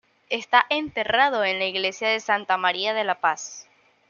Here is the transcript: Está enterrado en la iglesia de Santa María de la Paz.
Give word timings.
Está 0.31 0.65
enterrado 0.71 1.43
en 1.43 1.59
la 1.59 1.65
iglesia 1.65 2.07
de 2.09 2.19
Santa 2.19 2.57
María 2.57 2.95
de 2.95 3.03
la 3.03 3.21
Paz. 3.21 3.67